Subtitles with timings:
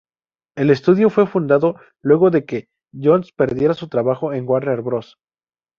[0.55, 5.19] El estudio fue fundado luego que Jones perdiera su trabajo en Warner Bros.